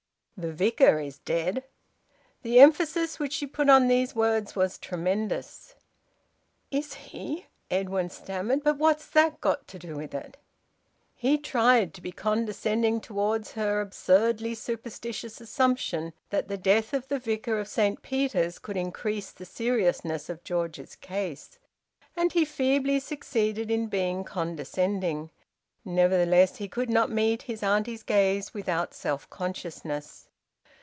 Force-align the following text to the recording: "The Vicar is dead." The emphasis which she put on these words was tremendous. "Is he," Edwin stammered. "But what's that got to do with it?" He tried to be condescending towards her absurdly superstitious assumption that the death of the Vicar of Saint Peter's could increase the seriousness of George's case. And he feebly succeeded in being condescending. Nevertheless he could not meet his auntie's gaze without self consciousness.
"The 0.47 0.53
Vicar 0.53 0.99
is 0.99 1.19
dead." 1.19 1.65
The 2.41 2.59
emphasis 2.59 3.19
which 3.19 3.33
she 3.33 3.45
put 3.45 3.69
on 3.69 3.87
these 3.87 4.15
words 4.15 4.55
was 4.55 4.79
tremendous. 4.79 5.75
"Is 6.71 6.95
he," 6.95 7.45
Edwin 7.69 8.09
stammered. 8.09 8.63
"But 8.63 8.79
what's 8.79 9.05
that 9.11 9.39
got 9.39 9.67
to 9.67 9.77
do 9.77 9.97
with 9.97 10.15
it?" 10.15 10.37
He 11.13 11.37
tried 11.37 11.93
to 11.93 12.01
be 12.01 12.11
condescending 12.11 12.99
towards 13.01 13.51
her 13.51 13.81
absurdly 13.81 14.55
superstitious 14.55 15.39
assumption 15.39 16.11
that 16.31 16.47
the 16.47 16.57
death 16.57 16.91
of 16.95 17.07
the 17.07 17.19
Vicar 17.19 17.59
of 17.59 17.67
Saint 17.67 18.01
Peter's 18.01 18.57
could 18.57 18.77
increase 18.77 19.29
the 19.29 19.45
seriousness 19.45 20.27
of 20.27 20.43
George's 20.43 20.95
case. 20.95 21.59
And 22.17 22.33
he 22.33 22.45
feebly 22.45 22.99
succeeded 22.99 23.69
in 23.69 23.89
being 23.89 24.23
condescending. 24.23 25.29
Nevertheless 25.85 26.55
he 26.55 26.67
could 26.67 26.89
not 26.89 27.11
meet 27.11 27.43
his 27.43 27.61
auntie's 27.61 28.01
gaze 28.01 28.55
without 28.55 28.95
self 28.95 29.29
consciousness. 29.29 30.29